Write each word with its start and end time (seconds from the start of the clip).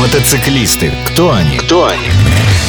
Мотоциклисты. 0.00 0.94
Кто 1.08 1.30
они? 1.30 1.58
Кто 1.58 1.84
они? 1.84 2.08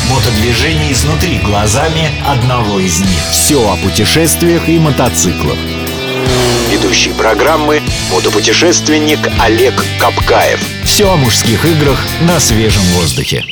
Мотодвижение 0.10 0.92
изнутри 0.92 1.40
глазами 1.40 2.12
одного 2.28 2.78
из 2.82 3.00
них. 3.00 3.22
Все 3.32 3.72
о 3.72 3.78
путешествиях 3.78 4.68
и 4.68 4.78
мотоциклах. 4.78 5.56
Ведущий 6.70 7.14
программы– 7.14 7.82
мотопутешественник 8.12 9.20
Олег 9.40 9.74
Капкаев. 9.98 10.60
Все 10.84 11.10
о 11.10 11.16
мужских 11.16 11.66
играх 11.66 12.06
на 12.20 12.38
свежем 12.42 12.84
воздухе. 12.98 13.46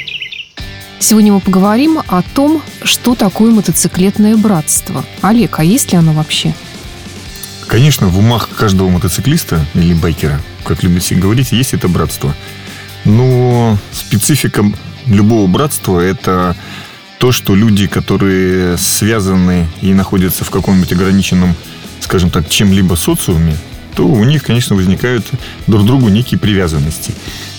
Сегодня 0.99 1.31
мы 1.31 1.39
поговорим 1.39 2.01
о 2.05 2.21
том, 2.21 2.61
что 2.83 3.15
такое 3.15 3.51
мотоциклетное 3.51 4.35
братство. 4.35 5.05
Олег, 5.21 5.57
а 5.57 5.63
есть 5.63 5.93
ли 5.93 5.97
оно 5.97 6.11
вообще? 6.11 6.53
Конечно, 7.65 8.07
в 8.07 8.19
умах 8.19 8.49
каждого 8.49 8.89
мотоциклиста 8.89 9.65
или 9.73 9.93
байкера, 9.93 10.41
как 10.65 10.83
любят 10.83 11.01
все 11.01 11.15
говорить, 11.15 11.53
есть 11.53 11.73
это 11.73 11.87
братство. 11.87 12.35
Но 13.09 13.75
специфика 13.91 14.63
любого 15.07 15.47
братства– 15.47 15.99
это 16.01 16.55
то, 17.17 17.31
что 17.31 17.55
люди, 17.55 17.87
которые 17.87 18.77
связаны 18.77 19.67
и 19.81 19.93
находятся 19.95 20.45
в 20.45 20.51
каком-нибудь 20.51 20.93
ограниченном, 20.93 21.55
скажем 22.01 22.29
так, 22.29 22.47
чем-либо 22.47 22.93
социуме, 22.93 23.57
то 23.95 24.05
у 24.05 24.23
них, 24.23 24.43
конечно, 24.43 24.75
возникают 24.75 25.25
друг 25.65 25.87
другу 25.87 26.09
некие 26.09 26.39
привязанности. 26.39 27.13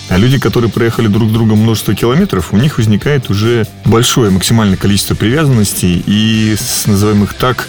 А 0.07 0.17
люди, 0.17 0.39
которые 0.39 0.71
проехали 0.71 1.07
друг 1.07 1.31
другом 1.33 1.59
множество 1.59 1.93
километров, 1.93 2.53
у 2.53 2.57
них 2.57 2.77
возникает 2.77 3.29
уже 3.29 3.67
большое 3.83 4.31
максимальное 4.31 4.77
количество 4.77 5.15
привязанностей 5.15 6.01
и, 6.07 6.55
называемых 6.85 7.33
так, 7.33 7.67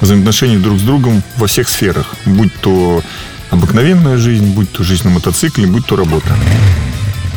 взаимоотношений 0.00 0.58
друг 0.58 0.78
с 0.78 0.82
другом 0.82 1.22
во 1.36 1.48
всех 1.48 1.68
сферах. 1.68 2.14
Будь 2.26 2.54
то 2.60 3.02
обыкновенная 3.50 4.18
жизнь, 4.18 4.54
будь 4.54 4.70
то 4.70 4.84
жизнь 4.84 5.04
на 5.04 5.10
мотоцикле, 5.10 5.66
будь 5.66 5.86
то 5.86 5.96
работа. 5.96 6.28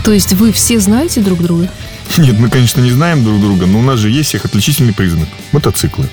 То 0.07 0.13
есть 0.13 0.31
вы 0.35 0.53
все 0.53 0.79
знаете 0.79 1.19
друг 1.19 1.41
друга? 1.43 1.69
Нет, 2.17 2.39
мы, 2.39 2.47
конечно, 2.47 2.79
не 2.79 2.91
знаем 2.91 3.25
друг 3.25 3.41
друга, 3.41 3.65
но 3.65 3.79
у 3.79 3.81
нас 3.81 3.99
же 3.99 4.09
есть 4.09 4.33
их 4.35 4.45
отличительный 4.45 4.93
признак– 4.93 5.27
мотоциклы. 5.51 6.07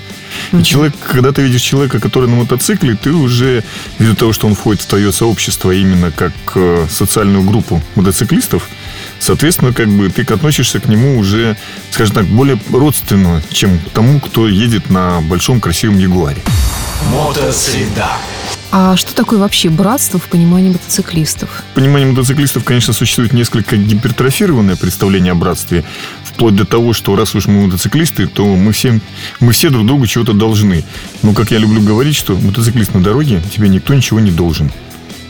И 0.51 0.61
человек, 0.63 0.95
когда 0.99 1.31
ты 1.31 1.43
видишь 1.43 1.61
человека, 1.61 2.01
который 2.01 2.27
на 2.27 2.35
мотоцикле, 2.35 2.97
ты 3.01 3.13
уже, 3.13 3.63
ввиду 3.97 4.13
того, 4.13 4.33
что 4.33 4.47
он 4.47 4.55
входит 4.55 4.81
в 4.81 4.87
твое 4.87 5.13
сообщество 5.13 5.71
именно 5.71 6.11
как 6.11 6.33
э, 6.55 6.87
социальную 6.89 7.45
группу 7.45 7.81
мотоциклистов, 7.95 8.67
соответственно, 9.19 9.71
как 9.71 9.87
бы 9.87 10.09
ты 10.09 10.23
относишься 10.23 10.81
к 10.81 10.89
нему 10.89 11.17
уже, 11.17 11.55
скажем 11.91 12.15
так, 12.15 12.25
более 12.25 12.59
родственно, 12.73 13.41
чем 13.49 13.79
к 13.79 13.91
тому, 13.91 14.19
кто 14.19 14.49
едет 14.49 14.89
на 14.89 15.21
большом 15.21 15.61
красивом 15.61 15.99
Ягуаре. 15.99 16.41
Мотосреда. 17.11 18.09
А 18.71 18.97
что 18.97 19.15
такое 19.15 19.39
вообще 19.39 19.69
братство 19.69 20.19
в 20.19 20.27
понимании 20.27 20.69
мотоциклистов? 20.69 21.63
В 21.71 21.75
понимании 21.75 22.07
мотоциклистов, 22.07 22.63
конечно, 22.63 22.93
существует 22.93 23.31
несколько 23.31 23.77
гипертрофированное 23.77 24.75
представление 24.75 25.31
о 25.31 25.35
братстве. 25.35 25.85
Вплоть 26.23 26.55
до 26.55 26.65
того, 26.65 26.91
что 26.91 27.15
раз 27.15 27.35
уж 27.35 27.47
мы 27.47 27.67
мотоциклисты, 27.67 28.27
то 28.27 28.45
мы, 28.55 28.73
всем, 28.73 29.01
мы 29.39 29.53
все 29.53 29.69
друг 29.69 29.85
другу 29.85 30.07
чего-то 30.07 30.33
должны. 30.33 30.83
Но, 31.21 31.33
как 31.33 31.51
я 31.51 31.57
люблю 31.57 31.81
говорить, 31.81 32.15
что 32.15 32.35
мотоциклист 32.35 32.93
на 32.93 33.01
дороге, 33.01 33.41
тебе 33.53 33.69
никто 33.69 33.93
ничего 33.93 34.19
не 34.19 34.31
должен. 34.31 34.71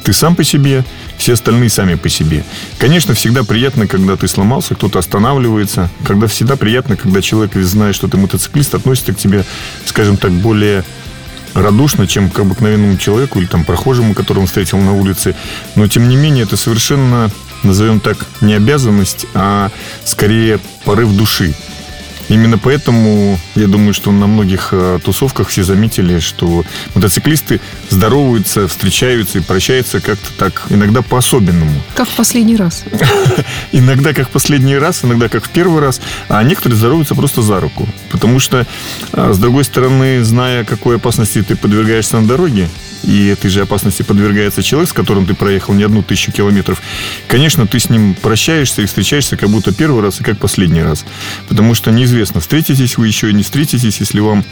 Ты 0.03 0.13
сам 0.13 0.35
по 0.35 0.43
себе, 0.43 0.83
все 1.17 1.33
остальные 1.33 1.69
сами 1.69 1.95
по 1.95 2.09
себе. 2.09 2.45
Конечно, 2.77 3.13
всегда 3.15 3.43
приятно, 3.43 3.87
когда 3.87 4.15
ты 4.15 4.27
сломался, 4.27 4.75
кто-то 4.75 4.99
останавливается. 4.99 5.89
Когда 6.03 6.27
всегда 6.27 6.55
приятно, 6.55 6.95
когда 6.95 7.21
человек, 7.21 7.55
зная, 7.55 7.91
что 7.93 8.07
ты 8.07 8.17
мотоциклист, 8.17 8.75
относится 8.75 9.13
к 9.13 9.17
тебе, 9.17 9.45
скажем 9.85 10.17
так, 10.17 10.31
более 10.31 10.83
радушно, 11.55 12.05
чем 12.05 12.29
к 12.29 12.37
обыкновенному 12.39 12.97
человеку 12.97 13.39
или 13.39 13.47
там 13.47 13.63
прохожему, 13.63 14.13
которого 14.13 14.41
он 14.41 14.47
встретил 14.47 14.77
на 14.77 14.93
улице. 14.93 15.35
Но, 15.75 15.87
тем 15.87 16.07
не 16.07 16.15
менее, 16.15 16.43
это 16.43 16.57
совершенно, 16.57 17.31
назовем 17.63 17.99
так, 17.99 18.17
не 18.41 18.53
обязанность, 18.53 19.25
а 19.33 19.71
скорее 20.03 20.59
порыв 20.83 21.15
души. 21.15 21.55
Именно 22.29 22.57
поэтому 22.57 23.39
я 23.55 23.67
думаю, 23.67 23.93
что 23.93 24.11
на 24.11 24.27
многих 24.27 24.69
э, 24.71 24.99
тусовках 25.03 25.49
все 25.49 25.63
заметили, 25.63 26.19
что 26.19 26.63
мотоциклисты 26.95 27.61
здороваются, 27.89 28.67
встречаются 28.67 29.37
и 29.37 29.41
прощаются 29.41 30.01
как-то 30.01 30.31
так, 30.37 30.63
иногда 30.69 31.01
по-особенному. 31.01 31.71
Как 31.95 32.07
в 32.07 32.15
последний 32.15 32.55
раз. 32.55 32.83
Иногда 33.71 34.13
как 34.13 34.29
в 34.29 34.31
последний 34.31 34.77
раз, 34.77 35.03
иногда 35.03 35.29
как 35.29 35.45
в 35.45 35.49
первый 35.49 35.81
раз, 35.81 36.01
а 36.27 36.41
некоторые 36.43 36.77
здороваются 36.77 37.15
просто 37.15 37.41
за 37.41 37.59
руку. 37.59 37.87
Потому 38.11 38.39
что, 38.39 38.65
э, 39.13 39.33
с 39.33 39.37
другой 39.37 39.63
стороны, 39.63 40.23
зная, 40.23 40.63
какой 40.63 40.95
опасности 40.95 41.41
ты 41.43 41.55
подвергаешься 41.55 42.19
на 42.19 42.27
дороге, 42.27 42.69
и 43.03 43.27
этой 43.27 43.49
же 43.49 43.61
опасности 43.61 44.01
подвергается 44.01 44.63
человек, 44.63 44.89
с 44.89 44.93
которым 44.93 45.25
ты 45.25 45.33
проехал 45.33 45.73
не 45.73 45.83
одну 45.83 46.03
тысячу 46.03 46.31
километров, 46.31 46.81
конечно, 47.27 47.67
ты 47.67 47.79
с 47.79 47.89
ним 47.89 48.15
прощаешься 48.15 48.81
и 48.81 48.85
встречаешься 48.85 49.37
как 49.37 49.49
будто 49.49 49.73
первый 49.73 50.01
раз 50.01 50.19
и 50.19 50.23
как 50.23 50.37
последний 50.37 50.81
раз. 50.81 51.05
Потому 51.47 51.73
что 51.73 51.91
неизвестно, 51.91 52.39
встретитесь 52.39 52.97
вы 52.97 53.07
еще 53.07 53.29
и 53.29 53.33
не 53.33 53.43
встретитесь, 53.43 53.99
если 53.99 54.19
вам 54.19 54.43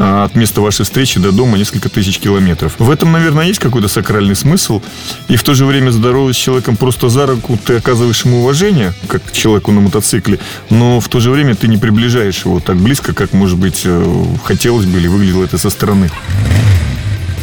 а, 0.00 0.24
от 0.24 0.36
места 0.36 0.60
вашей 0.60 0.84
встречи 0.84 1.18
до 1.18 1.32
дома 1.32 1.58
несколько 1.58 1.88
тысяч 1.88 2.20
километров. 2.20 2.76
В 2.78 2.88
этом, 2.88 3.10
наверное, 3.10 3.46
есть 3.46 3.58
какой-то 3.58 3.88
сакральный 3.88 4.36
смысл. 4.36 4.80
И 5.26 5.34
в 5.34 5.42
то 5.42 5.54
же 5.54 5.66
время, 5.66 5.90
здороваясь 5.90 6.36
с 6.36 6.38
человеком 6.38 6.76
просто 6.76 7.08
за 7.08 7.26
руку, 7.26 7.58
ты 7.64 7.76
оказываешь 7.76 8.24
ему 8.24 8.40
уважение, 8.40 8.94
как 9.08 9.32
человеку 9.32 9.72
на 9.72 9.80
мотоцикле, 9.80 10.38
но 10.70 11.00
в 11.00 11.08
то 11.08 11.18
же 11.18 11.32
время 11.32 11.56
ты 11.56 11.66
не 11.66 11.78
приближаешь 11.78 12.44
его 12.44 12.60
так 12.60 12.76
близко, 12.76 13.12
как, 13.12 13.32
может 13.32 13.58
быть, 13.58 13.82
э, 13.84 14.24
хотелось 14.44 14.86
бы 14.86 14.98
или 14.98 15.08
выглядело 15.08 15.42
это 15.42 15.58
со 15.58 15.68
стороны. 15.68 16.08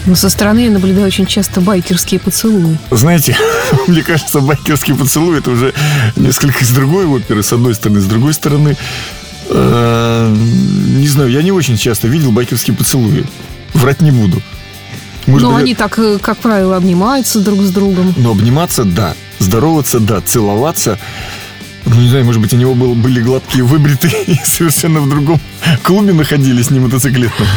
Но 0.05 0.15
со 0.15 0.29
стороны 0.29 0.59
я 0.59 0.71
наблюдаю 0.71 1.07
очень 1.07 1.25
часто 1.25 1.61
байкерские 1.61 2.19
поцелуи. 2.19 2.77
Знаете, 2.91 3.35
мне 3.87 4.03
кажется, 4.03 4.39
байкерский 4.39 4.93
поцелуй 4.93 5.39
это 5.39 5.51
уже 5.51 5.73
несколько 6.15 6.63
из 6.63 6.69
другой 6.71 7.05
оперы, 7.05 7.41
с 7.41 7.51
одной 7.51 7.73
стороны, 7.75 8.01
с 8.01 8.05
другой 8.05 8.33
стороны. 8.33 8.77
Э, 9.49 10.35
не 10.35 11.07
знаю, 11.07 11.31
я 11.31 11.41
не 11.41 11.51
очень 11.51 11.77
часто 11.77 12.07
видел 12.07 12.31
байкерские 12.31 12.75
поцелуи. 12.75 13.25
Врать 13.73 14.01
не 14.01 14.11
буду. 14.11 14.41
Может, 15.25 15.47
Но 15.47 15.55
они 15.55 15.71
я... 15.71 15.75
так, 15.77 15.97
э, 15.97 16.19
как 16.19 16.37
правило, 16.37 16.77
обнимаются 16.77 17.39
друг 17.39 17.61
с 17.61 17.71
другом. 17.71 18.13
Но 18.17 18.31
обниматься, 18.31 18.83
да. 18.83 19.15
Здороваться, 19.39 19.99
да. 19.99 20.21
Целоваться. 20.21 20.99
Ну, 21.85 22.01
не 22.01 22.09
знаю, 22.09 22.25
может 22.25 22.41
быть, 22.41 22.53
у 22.53 22.57
него 22.57 22.73
был, 22.75 22.95
были 22.95 23.21
гладкие 23.21 23.63
выбритые 23.63 24.23
и 24.27 24.39
совершенно 24.43 24.99
в 24.99 25.09
другом 25.09 25.39
клубе 25.83 26.13
находились, 26.13 26.69
не 26.69 26.79
мотоциклетном. 26.79 27.47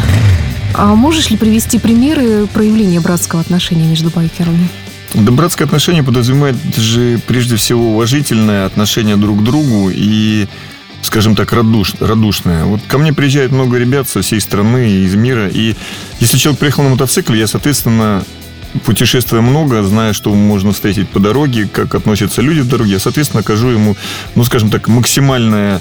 А 0.75 0.95
можешь 0.95 1.31
ли 1.31 1.37
привести 1.37 1.79
примеры 1.79 2.47
проявления 2.47 3.01
братского 3.01 3.41
отношения 3.41 3.87
между 3.87 4.11
байкерами? 4.11 4.69
Да, 5.15 5.33
братское 5.33 5.67
отношение 5.67 6.03
подразумевает 6.03 6.57
же 6.77 7.19
прежде 7.27 7.57
всего 7.57 7.93
уважительное 7.93 8.67
отношение 8.67 9.17
друг 9.17 9.41
к 9.41 9.43
другу 9.43 9.91
и, 9.93 10.47
скажем 11.03 11.35
так, 11.35 11.53
радуш, 11.53 11.95
радушное. 11.99 12.65
Вот 12.65 12.81
ко 12.87 12.99
мне 12.99 13.13
приезжает 13.13 13.51
много 13.51 13.79
ребят 13.79 14.09
со 14.09 14.21
всей 14.21 14.41
страны 14.41 14.91
и 14.91 15.05
из 15.05 15.15
мира, 15.15 15.49
и 15.49 15.75
если 16.21 16.37
человек 16.37 16.61
приехал 16.61 16.83
на 16.83 16.91
мотоцикле, 16.91 17.39
я, 17.39 17.47
соответственно, 17.47 18.23
путешествуя 18.85 19.41
много, 19.41 19.83
зная, 19.83 20.13
что 20.13 20.35
можно 20.35 20.73
встретить 20.73 21.09
по 21.09 21.21
дороге, 21.21 21.69
как 21.73 21.95
относятся 21.95 22.43
люди 22.43 22.61
в 22.61 22.69
дороге, 22.69 22.93
я, 22.93 22.99
соответственно, 22.99 23.41
окажу 23.41 23.69
ему, 23.69 23.97
ну, 24.35 24.45
скажем 24.45 24.71
так, 24.71 24.89
максимальное 24.89 25.81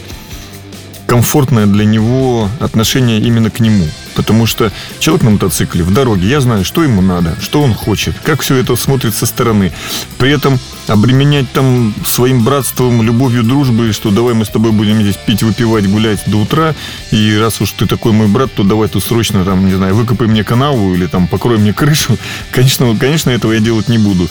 комфортное 1.07 1.65
для 1.65 1.85
него 1.85 2.49
отношение 2.59 3.19
именно 3.19 3.49
к 3.49 3.59
нему. 3.59 3.87
Потому 4.15 4.45
что 4.45 4.71
человек 4.99 5.23
на 5.23 5.31
мотоцикле 5.31 5.83
в 5.83 5.93
дороге, 5.93 6.27
я 6.27 6.41
знаю, 6.41 6.65
что 6.65 6.83
ему 6.83 7.01
надо, 7.01 7.37
что 7.41 7.61
он 7.61 7.73
хочет, 7.73 8.15
как 8.23 8.41
все 8.41 8.55
это 8.55 8.75
смотрит 8.75 9.15
со 9.15 9.25
стороны. 9.25 9.71
При 10.17 10.31
этом 10.31 10.59
обременять 10.87 11.51
там 11.51 11.93
своим 12.05 12.43
братством, 12.43 13.01
любовью, 13.01 13.43
дружбой, 13.43 13.93
что 13.93 14.11
давай 14.11 14.33
мы 14.33 14.45
с 14.45 14.49
тобой 14.49 14.71
будем 14.71 15.01
здесь 15.01 15.17
пить, 15.17 15.43
выпивать, 15.43 15.87
гулять 15.87 16.23
до 16.27 16.37
утра, 16.37 16.75
и 17.11 17.37
раз 17.37 17.61
уж 17.61 17.71
ты 17.71 17.85
такой 17.85 18.11
мой 18.11 18.27
брат, 18.27 18.51
то 18.53 18.63
давай 18.63 18.89
ты 18.89 18.99
срочно 18.99 19.45
там, 19.45 19.65
не 19.65 19.73
знаю, 19.73 19.95
выкопай 19.95 20.27
мне 20.27 20.43
канаву 20.43 20.93
или 20.93 21.05
там 21.07 21.27
покрой 21.27 21.57
мне 21.57 21.73
крышу. 21.73 22.17
Конечно, 22.51 22.95
конечно, 22.97 23.29
этого 23.29 23.53
я 23.53 23.59
делать 23.59 23.87
не 23.87 23.97
буду. 23.97 24.27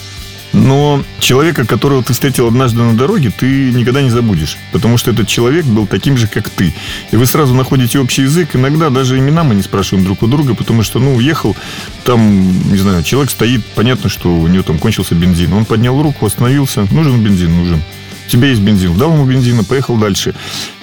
Но 0.57 1.05
человека, 1.21 1.67
которого 1.67 2.03
ты 2.03 2.15
встретил 2.15 2.47
однажды 2.47 2.81
на 2.83 2.97
дороге, 2.97 3.31
ты 3.31 3.71
никогда 3.73 4.01
не 4.01 4.09
забудешь. 4.09 4.57
Потому 4.73 4.97
что 4.97 5.11
этот 5.11 5.29
человек 5.29 5.67
был 5.67 5.87
таким 5.87 6.17
же, 6.17 6.29
как 6.29 6.49
ты. 6.49 6.73
И 7.11 7.17
вы 7.17 7.27
сразу 7.27 7.55
находите 7.55 7.99
общий 7.99 8.23
язык. 8.23 8.57
Иногда 8.57 8.89
даже 8.89 9.19
имена 9.19 9.45
мы 9.45 9.55
не 9.55 9.61
спрашиваем 9.61 10.07
друг 10.07 10.23
у 10.23 10.27
друга, 10.27 10.55
потому 10.55 10.83
что, 10.83 10.99
ну, 10.99 11.15
уехал, 11.15 11.55
там, 12.05 12.73
не 12.73 12.79
знаю, 12.79 13.03
человек 13.03 13.31
стоит, 13.31 13.67
понятно, 13.75 14.09
что 14.09 14.35
у 14.35 14.47
него 14.47 14.63
там 14.63 14.79
кончился 14.79 15.15
бензин. 15.15 15.53
Он 15.53 15.67
поднял 15.67 16.01
руку, 16.01 16.25
остановился. 16.25 16.87
Нужен 16.91 17.23
бензин, 17.23 17.55
нужен. 17.55 17.83
У 18.27 18.31
тебя 18.31 18.49
есть 18.49 18.63
бензин. 18.63 18.97
Дал 18.97 19.13
ему 19.13 19.27
бензина, 19.27 19.63
поехал 19.63 19.99
дальше. 19.99 20.35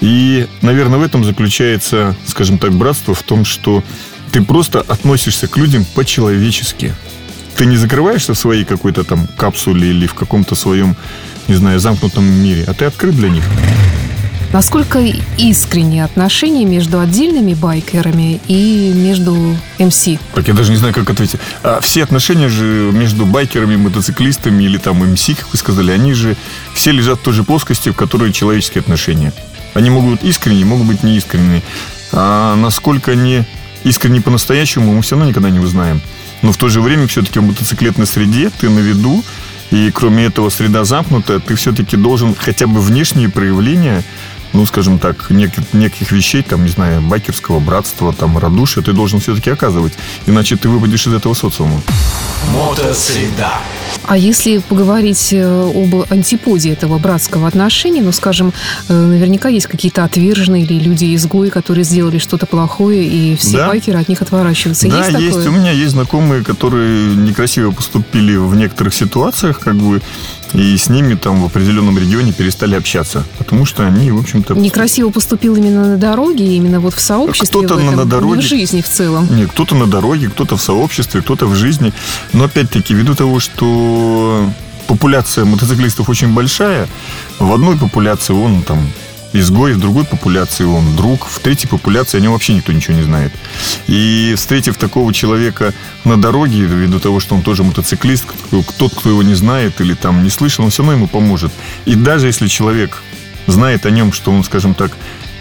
И, 0.02 0.46
наверное, 0.62 1.00
в 1.00 1.04
этом 1.04 1.26
заключается, 1.26 2.16
скажем 2.28 2.60
так, 2.60 2.74
братство 2.74 3.16
в 3.16 3.24
том, 3.24 3.44
что 3.44 3.84
ты 4.32 4.44
просто 4.44 4.82
относишься 4.82 5.48
к 5.48 5.58
людям 5.58 5.84
по-человечески 5.96 6.94
ты 7.56 7.66
не 7.66 7.78
закрываешься 7.78 8.34
в 8.34 8.38
своей 8.38 8.66
какой-то 8.66 9.04
там 9.04 9.28
капсуле 9.38 9.90
или 9.90 10.08
в 10.08 10.14
каком-то 10.14 10.56
своем, 10.56 10.96
не 11.48 11.56
знаю, 11.56 11.80
замкнутом 11.80 12.26
мире, 12.26 12.64
а 12.68 12.74
ты 12.74 12.86
открыт 12.86 13.16
для 13.16 13.30
них. 13.30 13.44
Насколько 14.54 15.00
искренние 15.40 16.04
отношения 16.04 16.64
между 16.64 17.00
отдельными 17.00 17.56
байкерами 17.56 18.40
и 18.48 18.92
между 18.94 19.58
МС? 19.80 20.10
Так 20.36 20.48
я 20.48 20.54
даже 20.54 20.70
не 20.70 20.78
знаю, 20.78 20.94
как 20.94 21.10
ответить. 21.10 21.40
А 21.64 21.80
все 21.82 22.04
отношения 22.04 22.50
же 22.50 22.92
между 22.94 23.26
байкерами, 23.26 23.78
мотоциклистами 23.78 24.64
или 24.64 24.78
там 24.78 24.98
МС, 25.12 25.26
как 25.26 25.52
вы 25.52 25.58
сказали, 25.58 25.92
они 25.92 26.14
же 26.14 26.38
все 26.76 26.92
лежат 26.92 27.20
в 27.20 27.24
той 27.24 27.34
же 27.34 27.44
плоскости, 27.44 27.90
в 27.90 27.96
которой 27.96 28.32
человеческие 28.32 28.82
отношения. 28.82 29.34
Они 29.74 29.90
могут 29.90 30.22
быть 30.22 30.24
искренние, 30.24 30.66
могут 30.66 30.86
быть 30.86 31.02
неискренние. 31.02 31.64
А 32.12 32.56
насколько 32.56 33.12
они 33.12 33.46
искренне 33.84 34.22
по-настоящему, 34.22 34.94
мы 34.94 35.02
все 35.02 35.16
равно 35.16 35.30
никогда 35.30 35.50
не 35.50 35.60
узнаем. 35.60 36.00
Но 36.44 36.52
в 36.52 36.58
то 36.58 36.70
же 36.70 36.82
время 36.82 37.08
все-таки 37.08 37.40
в 37.40 37.44
мотоциклетной 37.44 38.06
среде 38.06 38.52
ты 38.52 38.70
на 38.70 38.80
виду, 38.80 39.24
и 39.72 39.90
кроме 39.92 40.26
этого 40.26 40.50
среда 40.50 40.84
замкнутая, 40.84 41.40
ты 41.40 41.56
все-таки 41.56 41.98
должен 41.98 42.36
хотя 42.36 42.68
бы 42.68 42.80
внешние 42.80 43.30
проявления 43.30 44.04
ну, 44.54 44.66
скажем 44.66 45.00
так, 45.00 45.30
неких, 45.30 45.74
неких 45.74 46.12
вещей, 46.12 46.44
там, 46.44 46.64
не 46.64 46.70
знаю, 46.70 47.02
байкерского 47.02 47.60
братства, 47.60 48.14
там, 48.14 48.38
радушия 48.38 48.84
ты 48.84 48.94
должен 48.94 49.20
все-таки 49.20 49.50
оказывать. 49.50 49.94
Иначе 50.28 50.56
ты 50.56 50.70
выпадешь 50.70 51.08
из 51.08 51.14
этого 51.14 51.34
социума. 51.34 51.82
Мотосреда. 52.52 53.52
А 54.06 54.18
если 54.18 54.58
поговорить 54.58 55.30
э, 55.32 55.44
об 55.44 56.12
антиподе 56.12 56.72
этого 56.72 57.00
братского 57.00 57.48
отношения, 57.48 58.02
ну, 58.02 58.12
скажем, 58.12 58.54
э, 58.90 58.94
наверняка 58.94 59.50
есть 59.50 59.68
какие-то 59.68 60.04
отверженные 60.04 60.64
или 60.64 60.80
люди-изгои, 60.80 61.50
которые 61.50 61.86
сделали 61.86 62.18
что-то 62.18 62.46
плохое, 62.46 63.04
и 63.04 63.36
все 63.36 63.58
да. 63.58 63.68
байкеры 63.70 64.00
от 64.00 64.10
них 64.10 64.22
отворачиваются. 64.22 64.88
Да, 64.90 65.08
есть, 65.08 65.20
есть. 65.20 65.38
Такое? 65.38 65.50
У 65.50 65.54
меня 65.54 65.72
есть 65.72 65.92
знакомые, 65.92 66.44
которые 66.44 67.16
некрасиво 67.16 67.72
поступили 67.72 68.36
в 68.36 68.56
некоторых 68.56 68.94
ситуациях, 68.94 69.60
как 69.60 69.76
бы, 69.76 70.02
и 70.54 70.78
с 70.78 70.90
ними 70.90 71.16
там 71.16 71.42
в 71.42 71.46
определенном 71.46 71.98
регионе 71.98 72.32
перестали 72.32 72.76
общаться, 72.76 73.24
потому 73.38 73.66
что 73.66 73.86
они, 73.86 74.12
в 74.12 74.20
общем-то... 74.20 74.54
Некрасиво 74.54 75.10
поступил 75.10 75.56
именно 75.56 75.86
на 75.88 75.98
дороге, 75.98 76.56
именно 76.56 76.80
вот 76.80 76.94
в 76.94 77.00
сообществе, 77.02 77.48
кто-то 77.48 77.80
этом, 77.80 77.96
на 77.96 78.06
дороге, 78.06 78.42
в 78.42 78.44
жизни 78.44 78.82
в 78.82 78.90
целом. 78.90 79.28
Нет, 79.36 79.50
кто-то 79.52 79.76
на 79.76 79.88
дороге, 79.88 80.30
кто-то 80.30 80.56
в 80.56 80.62
сообществе, 80.62 81.22
кто-то 81.22 81.48
в 81.48 81.56
жизни. 81.56 81.92
Но 82.34 82.44
опять-таки, 82.44 82.94
ввиду 82.94 83.16
того, 83.16 83.40
что 83.40 84.48
популяция 84.88 85.46
мотоциклистов 85.46 86.10
очень 86.10 86.34
большая, 86.34 86.88
в 87.40 87.52
одной 87.52 87.78
популяции 87.78 88.34
он 88.34 88.62
там 88.62 88.80
изгой, 89.34 89.74
в 89.74 89.80
другой 89.80 90.06
популяции 90.06 90.64
он 90.64 90.96
друг, 90.96 91.28
в 91.28 91.40
третьей 91.40 91.68
популяции 91.68 92.18
о 92.18 92.22
нем 92.22 92.32
вообще 92.34 92.54
никто 92.54 92.72
ничего 92.72 92.96
не 92.96 93.04
знает. 93.04 93.34
И 93.88 94.34
встретив 94.38 94.78
такого 94.78 95.14
человека 95.14 95.74
на 96.06 96.22
дороге, 96.22 96.62
ввиду 96.62 97.00
того, 97.00 97.20
что 97.20 97.36
он 97.36 97.42
тоже 97.42 97.64
мотоциклист, 97.64 98.26
тот, 98.78 98.94
кто 98.96 99.10
его 99.10 99.24
не 99.24 99.36
знает 99.36 99.82
или 99.82 99.94
там 99.94 100.24
не 100.24 100.30
слышал, 100.30 100.64
он 100.64 100.72
все 100.72 100.84
равно 100.84 100.94
ему 100.94 101.08
поможет. 101.08 101.52
И 101.86 101.96
даже 101.96 102.28
если 102.28 102.48
человек 102.48 103.02
знает 103.48 103.86
о 103.86 103.92
нем, 103.92 104.14
что 104.14 104.32
он, 104.32 104.44
скажем 104.44 104.74
так, 104.74 104.92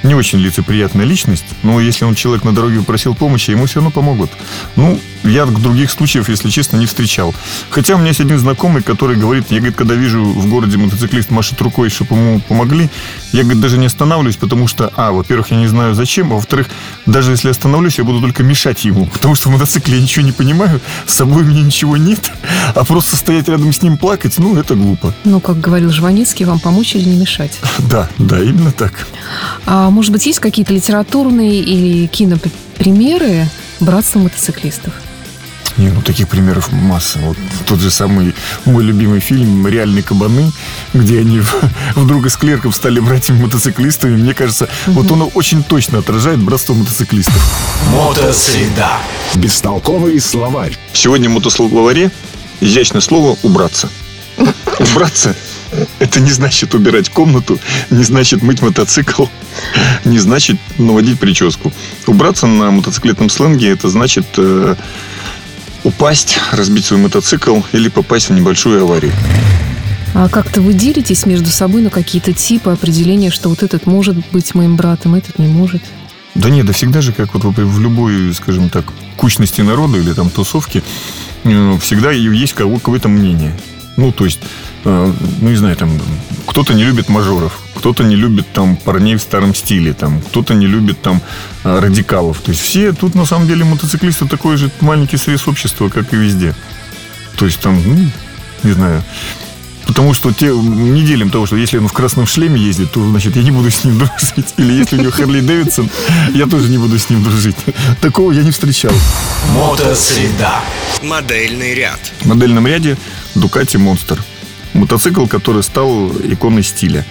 не 0.02 0.14
очень 0.14 0.38
лицеприятная 0.38 1.04
личность, 1.04 1.44
но 1.62 1.81
если 1.81 2.04
он 2.04 2.14
человек 2.14 2.44
на 2.44 2.54
дороге 2.54 2.78
попросил 2.78 3.14
помощи, 3.14 3.50
ему 3.50 3.66
все 3.66 3.76
равно 3.76 3.90
помогут. 3.90 4.31
Ну, 4.76 4.99
я 5.25 5.46
других 5.46 5.90
случаев, 5.90 6.28
если 6.28 6.50
честно, 6.50 6.76
не 6.76 6.87
встречал. 6.87 7.34
Хотя 7.70 7.94
у 7.94 7.99
меня 7.99 8.08
есть 8.08 8.20
один 8.20 8.38
знакомый, 8.38 8.82
который 8.82 9.16
говорит, 9.16 9.46
я, 9.50 9.58
говорит, 9.58 9.76
когда 9.76 9.94
вижу 9.94 10.22
в 10.25 10.49
городе 10.49 10.78
мотоциклист 10.78 11.31
машет 11.31 11.60
рукой, 11.60 11.90
чтобы 11.90 12.16
ему 12.16 12.40
помогли, 12.40 12.90
я, 13.32 13.43
говорит, 13.43 13.62
даже 13.62 13.78
не 13.78 13.87
останавливаюсь, 13.87 14.37
потому 14.37 14.66
что, 14.66 14.93
а, 14.96 15.12
во-первых, 15.12 15.50
я 15.50 15.58
не 15.58 15.66
знаю 15.66 15.94
зачем, 15.94 16.32
а 16.32 16.37
во-вторых, 16.37 16.69
даже 17.06 17.31
если 17.31 17.50
остановлюсь, 17.50 17.99
я 17.99 18.04
буду 18.04 18.20
только 18.20 18.43
мешать 18.43 18.84
ему, 18.84 19.06
потому 19.06 19.34
что 19.34 19.49
в 19.49 19.52
мотоцикле 19.52 19.96
я 19.96 20.02
ничего 20.02 20.25
не 20.25 20.32
понимаю, 20.32 20.81
с 21.06 21.14
собой 21.14 21.43
у 21.43 21.46
меня 21.46 21.62
ничего 21.62 21.96
нет, 21.96 22.32
а 22.75 22.84
просто 22.84 23.16
стоять 23.16 23.49
рядом 23.49 23.72
с 23.72 23.82
ним 23.82 23.96
плакать, 23.96 24.38
ну, 24.38 24.56
это 24.56 24.75
глупо. 24.75 25.14
Ну, 25.25 25.40
как 25.40 25.60
говорил 25.60 25.90
Жванецкий, 25.90 26.44
вам 26.44 26.58
помочь 26.58 26.94
или 26.96 27.08
не 27.08 27.16
мешать? 27.16 27.60
Да, 27.78 28.08
да, 28.19 28.40
именно 28.40 28.72
так. 28.72 29.06
А 29.66 29.90
может 29.93 30.11
быть, 30.11 30.27
есть 30.27 30.41
какие-то 30.41 30.73
литературные 30.73 31.61
или 31.61 32.06
кинопримеры 32.06 33.47
братства 33.79 34.21
мотоциклистов? 34.21 34.94
Не, 35.77 35.89
ну 35.89 36.03
таких 36.03 36.29
примеров 36.29 36.71
масса. 36.73 37.19
Вот 37.21 37.37
тот 37.67 37.81
же 37.81 37.91
самый 37.91 38.35
мой 38.65 38.85
любимый 38.85 39.21
фильм 39.21 39.67
«Реальные 39.67 40.03
кабаны», 40.03 40.50
где 40.93 41.21
они 41.21 41.41
вдруг 41.94 42.27
из 42.27 42.37
клерков 42.37 42.75
стали 42.75 43.00
братьями-мотоциклистами. 43.00 44.17
Мне 44.17 44.35
кажется, 44.35 44.69
угу. 44.87 45.00
вот 45.00 45.11
он 45.12 45.31
очень 45.35 45.62
точно 45.62 45.99
отражает 45.99 46.41
братство 46.41 46.75
мотоциклистов. 46.75 47.43
Мотосреда. 47.91 48.93
Бестолковый 49.35 50.21
словарь. 50.21 50.77
Сегодня 50.93 51.29
в 51.31 51.33
мотословаре 51.33 52.11
изящное 52.61 53.00
слово 53.00 53.37
«убраться». 53.43 53.88
Убраться– 54.79 55.35
это 55.99 56.21
не 56.21 56.31
значит 56.31 56.75
убирать 56.75 57.09
комнату, 57.09 57.59
не 57.91 58.05
значит 58.05 58.43
мыть 58.43 58.63
мотоцикл, 58.63 59.27
не 60.05 60.19
значит 60.19 60.59
наводить 60.79 61.19
прическу. 61.19 61.73
Убраться 62.07 62.47
на 62.47 62.71
мотоциклетном 62.71 63.31
сленге– 63.31 63.69
это 63.71 63.89
значит 63.89 64.27
э, 64.37 64.77
упасть, 65.85 66.39
разбить 66.53 66.85
свой 66.85 67.01
мотоцикл 67.01 67.61
или 67.73 67.89
попасть 67.89 68.29
в 68.29 68.33
небольшую 68.33 68.83
аварию. 68.83 69.13
А 70.15 70.29
как-то 70.29 70.61
вы 70.61 70.75
делитесь 70.75 71.25
между 71.25 71.49
собой 71.49 71.81
на 71.81 71.91
какие-то 71.91 72.33
типы 72.33 72.71
определения, 72.71 73.31
что 73.31 73.49
вот 73.49 73.63
этот 73.63 73.87
может 73.87 74.17
быть 74.31 74.55
моим 74.55 74.77
братом, 74.77 75.15
этот 75.15 75.39
не 75.39 75.47
может? 75.47 75.83
Да 76.35 76.51
нет, 76.51 76.67
да 76.67 76.73
всегда 76.73 77.01
же, 77.01 77.13
как 77.13 77.35
вот 77.35 77.45
в 77.45 77.81
любой, 77.81 78.33
скажем 78.35 78.69
так, 78.69 78.85
кучности 79.17 79.61
народа 79.63 79.99
или 79.99 80.13
там 80.13 80.31
тусовки, 80.31 80.83
всегда 81.45 82.11
есть 82.11 82.53
кого 82.53 82.77
какое-то 82.77 83.09
мнение. 83.09 83.55
Ну, 83.97 84.13
то 84.13 84.25
есть, 84.25 84.41
ну, 84.84 85.49
не 85.49 85.56
знаю, 85.56 85.76
там, 85.76 85.90
кто-то 86.46 86.75
не 86.75 86.84
любит 86.84 87.08
мажоров, 87.08 87.58
кто-то 87.75 88.05
не 88.05 88.17
любит 88.17 88.46
там 88.52 88.76
парней 88.76 89.17
в 89.17 89.23
старом 89.23 89.55
стиле, 89.55 89.93
там, 89.93 90.20
кто-то 90.20 90.55
не 90.55 90.67
любит 90.67 91.00
там 91.02 91.20
э, 91.64 91.79
радикалов. 91.79 92.40
То 92.40 92.50
есть 92.50 92.62
все 92.62 92.93
тут 92.93 93.14
на 93.14 93.26
самом 93.26 93.46
деле 93.46 93.64
мотоциклисты 93.64 94.26
такой 94.26 94.56
же 94.56 94.70
маленький 94.81 95.17
срез 95.17 95.46
общества, 95.49 95.88
как 95.88 96.12
и 96.12 96.17
везде. 96.17 96.55
То 97.37 97.46
есть 97.46 97.61
там, 97.61 97.81
ну, 97.84 98.11
не 98.64 98.73
знаю, 98.73 99.02
Потому 99.87 100.14
что 100.14 100.32
те, 100.32 100.46
не 100.46 101.02
делим 101.02 101.31
того, 101.31 101.46
что 101.46 101.56
если 101.56 101.78
он 101.78 101.88
в 101.88 101.93
красном 101.93 102.26
шлеме 102.26 102.61
ездит, 102.61 102.93
то, 102.93 103.06
значит, 103.11 103.37
я 103.37 103.43
не 103.43 103.50
буду 103.50 103.70
с 103.70 103.85
ним 103.85 103.99
дружить. 103.99 104.55
Или 104.56 104.73
если 104.73 104.96
у 104.96 105.00
него 105.00 105.11
Харли 105.11 105.40
Дэвидсон, 105.40 105.90
я 106.35 106.46
тоже 106.46 106.69
не 106.70 106.78
буду 106.78 106.99
с 106.99 107.11
ним 107.11 107.23
дружить. 107.23 107.56
Такого 108.00 108.32
я 108.32 108.43
не 108.43 108.50
встречал. 108.52 108.93
Мотосреда. 109.55 110.61
Модельный 111.02 111.75
ряд. 111.75 112.00
В 112.20 112.26
модельном 112.26 112.67
ряде 112.67 112.96
Ducati 113.35 113.76
Monster. 113.76 114.19
Мотоцикл, 114.75 115.27
который 115.27 115.63
стал 115.63 116.11
иконой 116.11 116.63
стиля. 116.63 117.05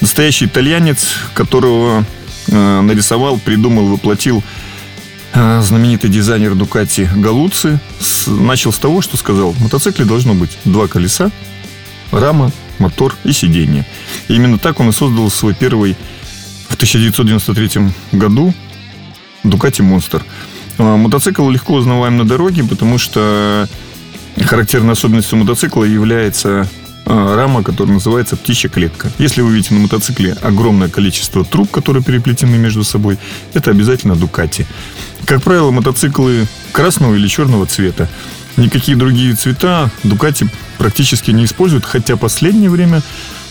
Настоящий 0.00 0.46
итальянец, 0.46 1.16
которого 1.34 2.04
э, 2.48 2.80
нарисовал, 2.80 3.38
придумал, 3.38 3.86
воплотил 3.86 4.42
э, 5.32 5.60
знаменитый 5.62 6.10
дизайнер 6.10 6.54
Дукати 6.54 7.08
Галуци 7.16 7.80
с, 7.98 8.26
начал 8.26 8.72
с 8.72 8.78
того, 8.78 9.00
что 9.00 9.16
сказал, 9.16 9.52
в 9.52 9.62
мотоцикле 9.62 10.04
должно 10.04 10.34
быть 10.34 10.58
два 10.64 10.88
колеса, 10.88 11.30
рама, 12.12 12.52
мотор 12.78 13.14
и 13.24 13.32
сиденье. 13.32 13.86
И 14.28 14.34
именно 14.34 14.58
так 14.58 14.80
он 14.80 14.90
и 14.90 14.92
создал 14.92 15.30
свой 15.30 15.54
первый 15.54 15.96
в 16.68 16.74
1993 16.74 17.92
году 18.12 18.54
Ducati 19.42 19.82
Monster. 19.82 20.22
А, 20.78 20.96
мотоцикл 20.96 21.48
легко 21.48 21.74
узнаваем 21.74 22.16
на 22.16 22.24
дороге, 22.24 22.64
потому 22.64 22.98
что 22.98 23.68
характерной 24.44 24.92
особенностью 24.92 25.38
мотоцикла 25.38 25.84
является 25.84 26.68
рама, 27.06 27.62
которая 27.62 27.94
называется 27.94 28.36
птичья 28.36 28.68
клетка. 28.68 29.10
Если 29.18 29.40
вы 29.40 29.54
видите 29.54 29.74
на 29.74 29.80
мотоцикле 29.80 30.36
огромное 30.42 30.88
количество 30.88 31.44
труб, 31.44 31.70
которые 31.70 32.02
переплетены 32.02 32.56
между 32.56 32.84
собой, 32.84 33.18
это 33.54 33.70
обязательно 33.70 34.16
Дукати. 34.16 34.66
Как 35.24 35.42
правило, 35.42 35.70
мотоциклы 35.70 36.46
красного 36.72 37.14
или 37.14 37.28
черного 37.28 37.66
цвета. 37.66 38.08
Никакие 38.56 38.96
другие 38.96 39.34
цвета 39.34 39.90
Дукати 40.02 40.48
практически 40.78 41.30
не 41.30 41.44
используют, 41.44 41.84
хотя 41.84 42.16
последнее 42.16 42.70
время 42.70 43.02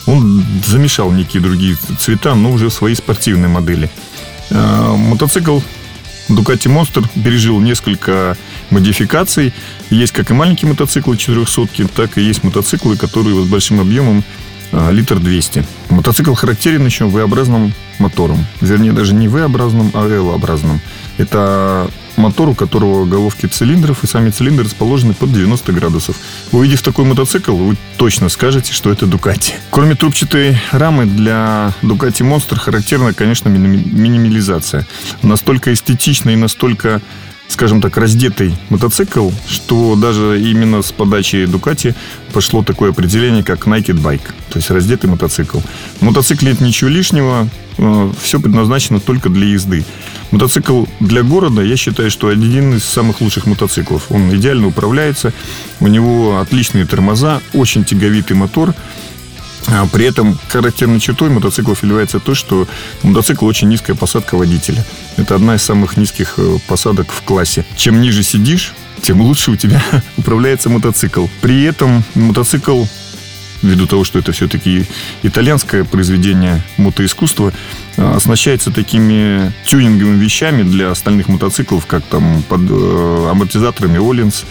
он 0.05 0.43
замешал 0.65 1.11
некие 1.11 1.41
другие 1.41 1.77
цвета, 1.99 2.35
но 2.35 2.51
уже 2.51 2.69
в 2.69 2.73
свои 2.73 2.93
спортивные 2.93 3.49
модели. 3.49 3.89
А, 4.51 4.95
мотоцикл 4.95 5.59
Ducati 6.29 6.67
Monster 6.67 7.05
пережил 7.23 7.59
несколько 7.59 8.37
модификаций. 8.69 9.53
Есть 9.89 10.13
как 10.13 10.31
и 10.31 10.33
маленькие 10.33 10.69
мотоциклы 10.69 11.17
400 11.17 11.87
так 11.95 12.17
и 12.17 12.21
есть 12.21 12.43
мотоциклы, 12.43 12.97
которые 12.97 13.43
с 13.43 13.47
большим 13.47 13.79
объемом 13.79 14.23
а, 14.71 14.89
литр 14.91 15.19
200. 15.19 15.65
Мотоцикл 15.89 16.33
характерен 16.33 16.85
еще 16.85 17.05
V-образным 17.05 17.73
мотором. 17.99 18.45
Вернее, 18.61 18.91
даже 18.91 19.13
не 19.13 19.27
V-образным, 19.27 19.91
а 19.93 20.07
L-образным. 20.07 20.81
Это 21.17 21.89
мотор, 22.17 22.49
у 22.49 22.55
которого 22.55 23.05
головки 23.05 23.45
цилиндров 23.45 24.03
и 24.03 24.07
сами 24.07 24.29
цилиндры 24.29 24.65
расположены 24.65 25.13
под 25.13 25.31
90 25.31 25.71
градусов. 25.73 26.15
Увидев 26.51 26.81
такой 26.81 27.05
мотоцикл, 27.05 27.55
вы 27.55 27.75
точно 27.97 28.29
скажете, 28.29 28.73
что 28.73 28.91
это 28.91 29.05
Ducati. 29.05 29.53
Кроме 29.69 29.95
трубчатой 29.95 30.57
рамы, 30.71 31.05
для 31.05 31.73
Ducati 31.81 32.21
Monster 32.21 32.57
характерна, 32.57 33.13
конечно, 33.13 33.49
минимализация. 33.49 34.85
Настолько 35.21 35.73
эстетично 35.73 36.31
и 36.31 36.35
настолько 36.35 37.01
скажем 37.47 37.81
так, 37.81 37.97
раздетый 37.97 38.55
мотоцикл, 38.69 39.29
что 39.47 39.95
даже 39.95 40.41
именно 40.41 40.81
с 40.81 40.91
подачи 40.91 41.45
Дукати 41.45 41.93
пошло 42.33 42.63
такое 42.63 42.91
определение, 42.91 43.43
как 43.43 43.67
Naked 43.67 44.01
Bike, 44.01 44.27
то 44.49 44.57
есть 44.57 44.69
раздетый 44.69 45.09
мотоцикл. 45.09 45.59
В 45.99 46.01
мотоцикле 46.01 46.51
нет 46.51 46.61
ничего 46.61 46.89
лишнего, 46.89 47.47
э, 47.77 48.11
все 48.21 48.39
предназначено 48.39 48.99
только 48.99 49.29
для 49.29 49.47
езды. 49.47 49.85
Мотоцикл 50.31 50.85
для 50.99 51.23
города, 51.23 51.61
я 51.61 51.77
считаю, 51.77 52.09
что 52.09 52.27
один 52.27 52.75
из 52.75 52.83
самых 52.83 53.21
лучших 53.21 53.45
мотоциклов. 53.45 54.11
Он 54.11 54.35
идеально 54.35 54.67
управляется, 54.67 55.33
у 55.79 55.87
него 55.87 56.39
отличные 56.39 56.85
тормоза, 56.85 57.41
очень 57.53 57.85
тяговитый 57.85 58.35
мотор– 58.35 58.73
при 59.91 60.05
этом 60.05 60.37
характерной 60.49 60.99
чертой 60.99 61.29
мотоциклов 61.29 61.83
является 61.83 62.19
то, 62.19 62.35
что 62.35 62.67
мотоцикл 63.03 63.45
очень 63.45 63.67
низкая 63.69 63.95
посадка 63.95 64.35
водителя. 64.35 64.85
Это 65.17 65.35
одна 65.35 65.55
из 65.55 65.63
самых 65.63 65.97
низких 65.97 66.35
э, 66.37 66.57
посадок 66.67 67.11
в 67.11 67.21
классе. 67.21 67.65
Чем 67.75 68.01
ниже 68.01 68.23
сидишь, 68.23 68.73
тем 69.01 69.21
лучше 69.21 69.51
у 69.51 69.55
тебя 69.55 69.81
управляется 70.17 70.69
мотоцикл. 70.69 71.27
При 71.41 71.63
этом 71.63 72.03
мотоцикл 72.13 72.85
ввиду 73.61 73.87
того, 73.87 74.03
что 74.03 74.19
это 74.19 74.31
все-таки 74.31 74.85
итальянское 75.23 75.83
произведение 75.83 76.61
мотоискусства, 76.77 77.51
э, 77.97 78.15
оснащается 78.15 78.71
такими 78.71 79.51
тюнинговыми 79.65 80.17
вещами 80.17 80.63
для 80.63 80.91
остальных 80.91 81.27
мотоциклов, 81.27 81.85
как 81.85 82.03
там 82.03 82.43
под 82.43 82.61
э, 82.69 83.27
амортизаторами 83.31 83.97
Оллинс, 83.97 84.45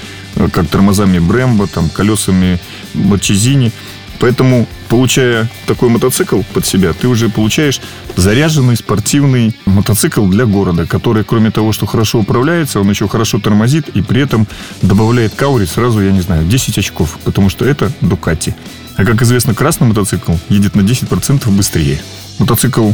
как 0.52 0.66
тормозами 0.68 1.18
Брэмбо, 1.18 1.66
там 1.68 1.88
колесами 1.88 2.58
Марчезини. 2.94 3.72
Поэтому, 4.20 4.66
получая 4.88 5.50
такой 5.66 5.88
мотоцикл 5.88 6.42
под 6.52 6.66
себя, 6.66 6.92
ты 6.92 7.08
уже 7.08 7.28
получаешь 7.28 7.80
заряженный 8.16 8.76
спортивный 8.76 9.56
мотоцикл 9.66 10.26
для 10.26 10.46
города, 10.46 10.86
который, 10.86 11.24
кроме 11.24 11.50
того, 11.50 11.72
что 11.72 11.86
хорошо 11.86 12.20
управляется, 12.20 12.80
он 12.80 12.88
еще 12.88 13.08
хорошо 13.08 13.38
тормозит 13.38 13.88
и 13.90 14.02
при 14.02 14.22
этом 14.22 14.46
добавляет 14.82 15.34
каури 15.34 15.66
сразу, 15.66 16.00
я 16.00 16.12
не 16.12 16.20
знаю, 16.20 16.44
10 16.46 16.78
очков, 16.78 17.18
потому 17.24 17.50
что 17.50 17.64
это 17.64 17.90
Дукати. 18.00 18.54
А 18.96 19.04
как 19.04 19.22
известно, 19.22 19.54
красный 19.54 19.88
мотоцикл 19.88 20.34
едет 20.48 20.76
на 20.76 20.82
10% 20.82 21.50
быстрее. 21.50 22.00
Мотоцикл 22.38 22.92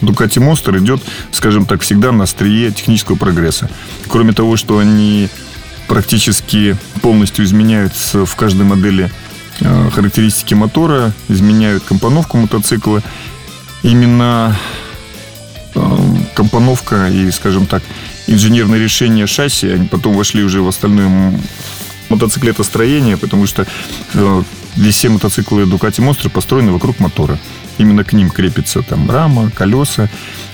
Ducati 0.00 0.40
Monster 0.40 0.78
идет, 0.78 1.00
скажем 1.30 1.64
так, 1.64 1.80
всегда 1.80 2.12
на 2.12 2.24
острие 2.24 2.72
технического 2.72 3.16
прогресса. 3.16 3.70
Кроме 4.08 4.32
того, 4.32 4.56
что 4.56 4.78
они 4.78 5.28
практически 5.88 6.76
полностью 7.00 7.44
изменяются 7.44 8.24
в 8.24 8.34
каждой 8.36 8.64
модели 8.64 9.10
характеристики 9.60 10.54
мотора, 10.54 11.12
изменяют 11.28 11.82
компоновку 11.84 12.36
мотоцикла. 12.36 13.02
Именно 13.82 14.56
э, 15.74 15.98
компоновка 16.34 17.08
и, 17.08 17.30
скажем 17.30 17.66
так, 17.66 17.82
инженерное 18.26 18.78
решение 18.78 19.26
шасси, 19.26 19.68
они 19.68 19.88
потом 19.88 20.14
вошли 20.14 20.42
уже 20.44 20.62
в 20.62 20.68
остальное 20.68 21.40
мотоциклетостроение, 22.08 23.16
потому 23.16 23.46
что 23.46 23.66
э, 24.14 24.42
здесь 24.76 24.96
все 24.96 25.08
мотоциклы 25.08 25.62
Ducati 25.62 26.00
Monster 26.00 26.30
построены 26.30 26.72
вокруг 26.72 27.00
мотора. 27.00 27.38
Именно 27.78 28.04
к 28.04 28.12
ним 28.12 28.30
крепится 28.30 28.82
там 28.82 29.10
рама, 29.10 29.50
колеса 29.50 30.08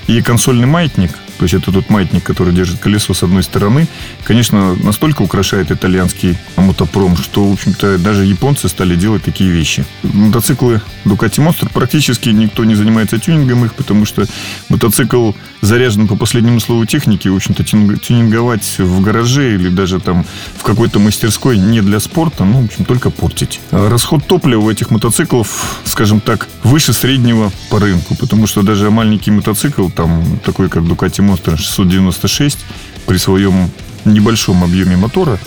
и 0.07 0.21
консольный 0.21 0.67
маятник– 0.67 1.11
то 1.39 1.45
есть 1.45 1.53
это 1.53 1.71
тот 1.71 1.89
маятник, 1.89 2.21
который 2.23 2.53
держит 2.53 2.79
колесо 2.79 3.13
с 3.13 3.23
одной 3.23 3.43
стороны. 3.43 3.87
Конечно, 4.25 4.75
настолько 4.75 5.21
украшает 5.21 5.71
итальянский 5.71 6.37
мотопром, 6.57 7.15
что, 7.15 7.47
в 7.47 7.53
общем-то, 7.53 7.97
даже 7.97 8.25
японцы 8.25 8.67
стали 8.67 8.95
делать 8.95 9.23
такие 9.23 9.49
вещи. 9.49 9.85
Мотоциклы 10.03 10.81
Ducati 11.05 11.39
Monster 11.39 11.69
практически 11.71 12.27
никто 12.29 12.65
не 12.65 12.75
занимается 12.75 13.19
тюнингом 13.19 13.63
их, 13.63 13.73
потому 13.73 14.05
что 14.05 14.25
мотоцикл 14.67 15.31
заряжен 15.61 16.09
по 16.09 16.17
последнему 16.17 16.59
слову 16.59 16.85
техники. 16.85 17.29
В 17.29 17.35
общем-то, 17.35 17.63
тюнинговать 17.63 18.77
в 18.77 19.01
гараже 19.01 19.55
или 19.55 19.69
даже 19.69 20.01
там 20.01 20.25
в 20.57 20.63
какой-то 20.63 20.99
мастерской 20.99 21.57
не 21.57 21.81
для 21.81 22.01
спорта, 22.01 22.43
ну, 22.43 22.61
в 22.61 22.65
общем, 22.65 22.83
только 22.83 23.11
портить. 23.11 23.61
А 23.71 23.89
расход 23.89 24.27
топлива 24.27 24.59
у 24.59 24.69
этих 24.69 24.91
мотоциклов, 24.91 25.81
скажем 25.85 26.19
так, 26.19 26.49
выше 26.63 26.91
среднего 26.91 27.49
по 27.69 27.79
рынку, 27.79 28.15
потому 28.15 28.45
что 28.45 28.61
даже 28.61 28.91
маленький 28.91 29.31
мотоцикл, 29.31 29.87
там, 29.87 30.39
такой 30.43 30.67
как 30.67 30.83
Ducati 30.83 31.21
Monster 31.29 31.57
696 31.57 32.57
при 33.05 33.17
своем 33.17 33.69
небольшом 34.05 34.63
объеме 34.63 34.97
мотора 34.97 35.39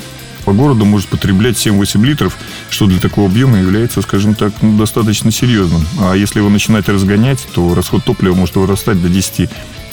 по 0.45 0.53
городу 0.53 0.85
может 0.85 1.09
потреблять 1.09 1.57
7-8 1.57 2.05
литров, 2.05 2.37
что 2.71 2.87
для 2.87 2.99
такого 2.99 3.29
объема 3.29 3.59
является, 3.59 4.03
скажем 4.03 4.35
так, 4.35 4.53
ну, 4.61 4.77
достаточно 4.77 5.31
серьезным. 5.31 5.87
А 6.01 6.15
если 6.15 6.41
его 6.41 6.49
начинать 6.49 6.89
разгонять, 6.89 7.39
то 7.55 7.75
расход 7.75 8.05
топлива 8.05 8.35
может 8.35 8.57
вырастать 8.57 9.01
до 9.01 9.09
10 9.09 9.49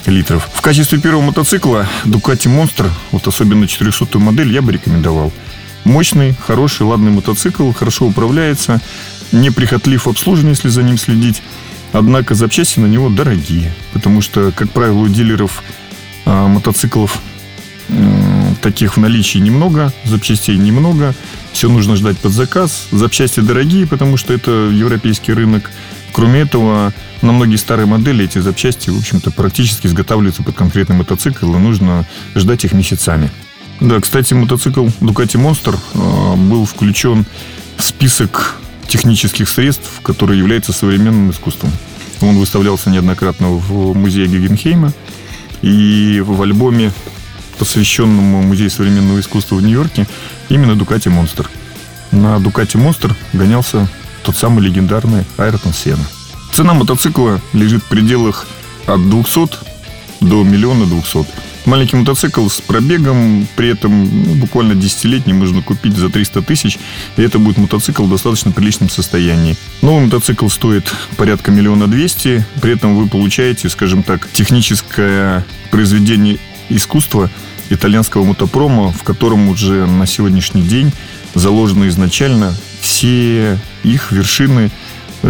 литров. 0.07 0.49
В 0.53 0.61
качестве 0.61 0.99
первого 0.99 1.21
мотоцикла 1.21 1.87
Ducati 2.05 2.47
Monster, 2.47 2.89
вот 3.11 3.27
особенно 3.27 3.67
400 3.67 4.17
модель, 4.17 4.51
я 4.51 4.61
бы 4.61 4.71
рекомендовал. 4.71 5.31
Мощный, 5.83 6.35
хороший, 6.45 6.83
ладный 6.83 7.11
мотоцикл, 7.11 7.71
хорошо 7.71 8.07
управляется, 8.07 8.81
неприхотлив 9.31 10.05
в 10.05 10.09
обслуживании, 10.09 10.55
если 10.55 10.69
за 10.69 10.83
ним 10.83 10.97
следить. 10.97 11.41
Однако 11.91 12.35
запчасти 12.35 12.79
на 12.79 12.85
него 12.85 13.09
дорогие, 13.09 13.73
потому 13.93 14.21
что, 14.21 14.51
как 14.51 14.69
правило, 14.71 14.99
у 14.99 15.07
дилеров 15.07 15.63
мотоциклов 16.47 17.19
э, 17.89 18.53
таких 18.61 18.97
в 18.97 18.99
наличии 18.99 19.39
немного, 19.39 19.91
запчастей 20.05 20.57
немного, 20.57 21.13
все 21.53 21.69
нужно 21.69 21.95
ждать 21.95 22.17
под 22.17 22.31
заказ. 22.31 22.87
Запчасти 22.91 23.39
дорогие, 23.39 23.87
потому 23.87 24.17
что 24.17 24.33
это 24.33 24.51
европейский 24.51 25.33
рынок. 25.33 25.71
Кроме 26.13 26.41
этого, 26.41 26.93
на 27.21 27.31
многие 27.31 27.57
старые 27.57 27.85
модели 27.85 28.25
эти 28.25 28.39
запчасти, 28.39 28.89
в 28.89 28.97
общем-то, 28.97 29.31
практически 29.31 29.87
изготавливаются 29.87 30.43
под 30.43 30.55
конкретный 30.55 30.95
мотоцикл, 30.95 31.53
и 31.53 31.57
нужно 31.57 32.05
ждать 32.35 32.65
их 32.65 32.73
месяцами. 32.73 33.29
Да, 33.79 33.99
кстати, 33.99 34.33
мотоцикл 34.33 34.87
Ducati 34.99 35.37
Monster 35.37 35.77
э, 35.93 36.35
был 36.35 36.65
включен 36.65 37.25
в 37.77 37.83
список 37.83 38.59
технических 38.87 39.47
средств, 39.47 40.01
которые 40.01 40.39
являются 40.39 40.73
современным 40.73 41.31
искусством. 41.31 41.71
Он 42.21 42.37
выставлялся 42.37 42.89
неоднократно 42.89 43.51
в 43.51 43.95
музее 43.95 44.27
Гегенхейма 44.27 44.91
и 45.61 46.21
в 46.25 46.41
альбоме, 46.41 46.91
посвященному 47.57 48.41
Музею 48.41 48.69
современного 48.69 49.19
искусства 49.19 49.55
в 49.55 49.61
Нью-Йорке, 49.61 50.07
именно 50.49 50.71
Ducati 50.73 51.09
Monster. 51.09 51.47
На 52.11 52.37
Ducati 52.37 52.75
Monster 52.75 53.13
гонялся 53.33 53.87
тот 54.23 54.35
самый 54.35 54.63
легендарный 54.63 55.25
Айртон 55.37 55.73
Сена. 55.73 56.03
Цена 56.53 56.73
мотоцикла 56.73 57.41
лежит 57.53 57.83
в 57.83 57.87
пределах 57.87 58.47
от 58.87 59.09
200 59.09 59.49
до 60.21 60.43
миллиона 60.43 60.85
двухсот. 60.85 61.27
Маленький 61.65 61.97
мотоцикл 61.97 62.47
с 62.47 62.61
пробегом, 62.61 63.47
при 63.55 63.69
этом 63.69 64.25
ну, 64.25 64.35
буквально 64.35 64.75
десятилетний 64.75 65.33
можно 65.33 65.61
купить 65.61 65.95
за 65.95 66.09
300 66.09 66.41
тысяч, 66.41 66.79
и 67.17 67.21
это 67.21 67.37
будет 67.37 67.57
мотоцикл 67.57 68.03
в 68.03 68.09
достаточно 68.09 68.51
приличном 68.51 68.89
состоянии. 68.89 69.55
Новый 69.81 70.05
мотоцикл 70.05 70.47
стоит 70.47 70.91
порядка 71.17 71.51
миллиона 71.51 71.87
двести, 71.87 72.45
при 72.61 72.73
этом 72.73 72.95
вы 72.95 73.07
получаете, 73.07 73.69
скажем 73.69 74.03
так, 74.03 74.27
техническое 74.31 75.45
произведение 75.69 76.39
искусства 76.69 77.29
итальянского 77.69 78.23
мотопрома, 78.23 78.91
в 78.91 79.03
котором 79.03 79.49
уже 79.49 79.85
на 79.85 80.05
сегодняшний 80.07 80.63
день 80.63 80.91
заложены 81.35 81.87
изначально 81.89 82.55
все 82.81 83.59
их 83.83 84.11
вершины 84.11 84.71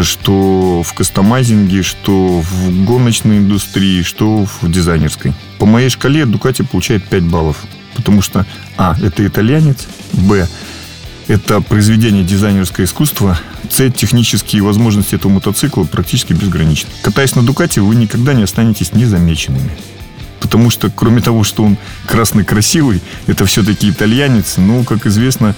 что 0.02 0.84
в 0.84 0.94
кастомайзинге, 0.94 1.84
что 1.84 2.42
в 2.42 2.86
гоночной 2.86 3.38
индустрии, 3.38 4.04
что 4.04 4.46
в 4.46 4.72
дизайнерской. 4.72 5.34
По 5.58 5.66
моей 5.66 5.90
шкале 5.90 6.26
Дукати 6.26 6.62
получает 6.62 7.04
5 7.06 7.24
баллов. 7.24 7.58
Потому 7.96 8.22
что, 8.22 8.46
а, 8.78 8.96
это 9.02 9.26
итальянец, 9.26 9.88
б, 10.14 10.48
это 11.28 11.62
произведение 11.62 12.24
дизайнерское 12.24 12.86
искусство, 12.86 13.38
С, 13.70 13.92
технические 13.92 14.64
возможности 14.64 15.16
этого 15.16 15.32
мотоцикла 15.34 15.84
практически 15.84 16.34
безграничны. 16.34 16.90
Катаясь 17.02 17.36
на 17.36 17.44
Дукате, 17.44 17.82
вы 17.82 17.96
никогда 17.96 18.34
не 18.34 18.44
останетесь 18.44 18.94
незамеченными. 18.94 19.72
Потому 20.40 20.70
что, 20.70 20.90
кроме 20.90 21.22
того, 21.22 21.44
что 21.44 21.64
он 21.64 21.78
красный 22.08 22.44
красивый, 22.44 23.02
это 23.28 23.46
все-таки 23.46 23.90
итальянец. 23.90 24.56
Ну, 24.58 24.84
как 24.84 25.06
известно, 25.06 25.56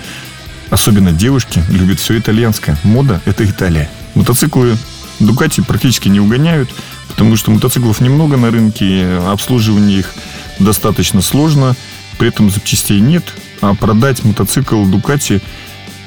особенно 0.70 1.12
девушки 1.12 1.64
любят 1.70 2.00
все 2.00 2.18
итальянское. 2.18 2.78
Мода– 2.84 3.22
это 3.26 3.46
Италия. 3.46 3.90
Мотоциклы 4.16 4.78
Дукати 5.20 5.62
практически 5.62 6.08
не 6.10 6.20
угоняют, 6.20 6.70
потому 7.10 7.36
что 7.36 7.52
мотоциклов 7.52 8.02
немного 8.02 8.38
на 8.38 8.50
рынке, 8.50 9.20
обслуживание 9.28 10.00
их 10.00 10.14
достаточно 10.60 11.22
сложно, 11.22 11.76
при 12.18 12.30
этом 12.30 12.50
запчастей 12.50 13.00
нет, 13.00 13.24
а 13.62 13.76
продать 13.76 14.24
мотоцикл 14.24 14.84
Дукати, 14.86 15.42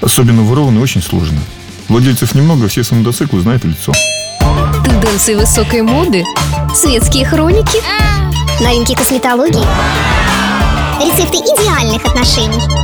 особенно 0.01 0.43
ворованный, 0.43 0.83
очень 0.83 1.03
сложно. 1.03 1.39
Владельцев 1.89 2.35
немного, 2.35 2.69
все 2.69 2.83
свои 2.83 3.01
мотоциклы 3.01 3.41
знают 3.41 3.63
в 3.63 3.69
лицо. 3.69 3.93
Тенденции 4.85 5.35
высокой 5.35 5.83
моды, 5.83 6.25
светские 6.75 7.27
хроники, 7.27 7.79
новинки 8.63 8.95
косметологии, 8.95 9.65
рецепты 11.01 11.39
идеальных 11.39 12.05
отношений– 12.05 12.61